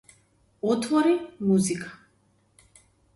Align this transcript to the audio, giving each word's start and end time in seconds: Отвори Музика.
Отвори 0.61 1.19
Музика. 1.39 1.91